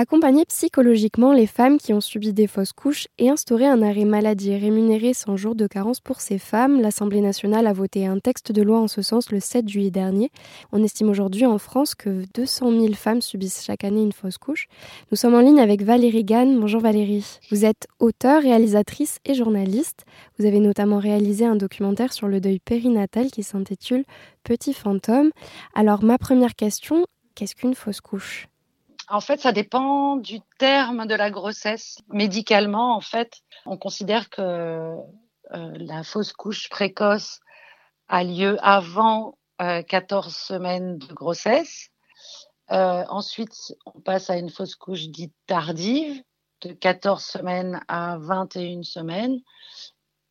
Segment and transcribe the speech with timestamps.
[0.00, 4.54] Accompagner psychologiquement les femmes qui ont subi des fausses couches et instaurer un arrêt maladie
[4.54, 8.62] rémunéré sans jour de carence pour ces femmes, l'Assemblée nationale a voté un texte de
[8.62, 10.30] loi en ce sens le 7 juillet dernier.
[10.70, 14.68] On estime aujourd'hui en France que 200 000 femmes subissent chaque année une fausse couche.
[15.10, 16.60] Nous sommes en ligne avec Valérie Gann.
[16.60, 17.40] Bonjour Valérie.
[17.50, 20.04] Vous êtes auteure, réalisatrice et journaliste.
[20.38, 24.04] Vous avez notamment réalisé un documentaire sur le deuil périnatal qui s'intitule
[24.44, 25.32] Petit fantôme.
[25.74, 27.04] Alors ma première question,
[27.34, 28.46] qu'est-ce qu'une fausse couche?
[29.10, 31.98] En fait, ça dépend du terme de la grossesse.
[32.08, 34.96] Médicalement, en fait, on considère que euh,
[35.52, 37.40] la fausse couche précoce
[38.08, 41.88] a lieu avant 14 euh, semaines de grossesse.
[42.70, 46.22] Euh, ensuite, on passe à une fausse couche dite tardive,
[46.60, 49.38] de 14 semaines à 21 semaines.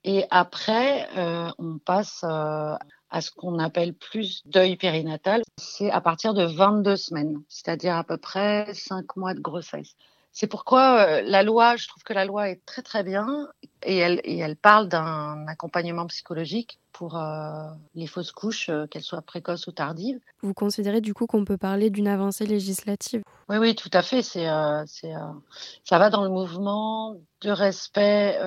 [0.04, 1.09] Et après,
[1.57, 2.23] on passe
[3.09, 8.03] à ce qu'on appelle plus deuil périnatal, c'est à partir de 22 semaines, c'est-à-dire à
[8.03, 9.95] peu près 5 mois de grossesse.
[10.39, 13.48] C'est pourquoi euh, la loi, je trouve que la loi est très très bien
[13.82, 17.63] et elle, et elle parle d'un accompagnement psychologique pour euh,
[17.95, 20.20] les fausses couches, euh, qu'elles soient précoces ou tardives.
[20.43, 23.23] Vous considérez du coup qu'on peut parler d'une avancée législative?
[23.49, 24.21] Oui, oui, tout à fait.
[24.21, 24.45] C'est,
[24.85, 25.13] c'est,
[25.84, 28.37] ça va dans le mouvement de respect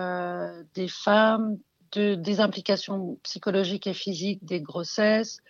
[0.74, 1.58] des femmes,
[1.98, 5.41] des implications psychologiques et physiques des grossesses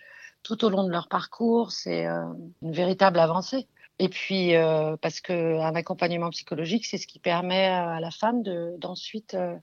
[0.43, 1.71] tout au long de leur parcours.
[1.71, 2.25] C'est euh,
[2.61, 3.67] une véritable avancée.
[3.99, 8.41] Et puis, euh, parce qu'un accompagnement psychologique, c'est ce qui permet à la femme
[8.77, 9.55] d'ensuite euh,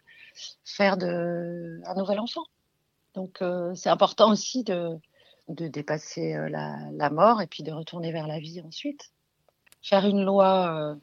[0.64, 2.44] faire de, un nouvel enfant.
[3.14, 3.42] Donc,
[3.74, 4.96] c'est important aussi de,
[5.48, 9.10] de dépasser la, mort et puis de retourner vers la vie ensuite.
[9.82, 10.96] Faire une loi,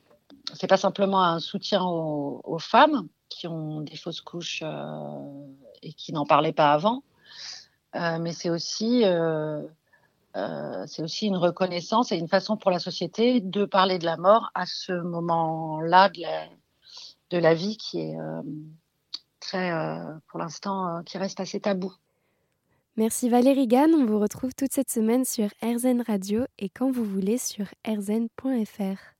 [0.53, 4.63] c'est pas simplement un soutien aux, femmes qui ont des fausses couches
[5.81, 7.03] et qui n'en parlaient pas avant.
[7.95, 9.61] Euh, mais c'est aussi, euh,
[10.35, 14.17] euh, c'est aussi une reconnaissance et une façon pour la société de parler de la
[14.17, 16.45] mort à ce moment-là de la,
[17.29, 18.17] de la vie qui est
[19.39, 19.71] très,
[20.27, 21.93] pour l'instant, qui reste assez tabou.
[22.97, 27.03] Merci Valérie Gann, on vous retrouve toute cette semaine sur RZN Radio et quand vous
[27.03, 29.14] voulez sur rzn.fr.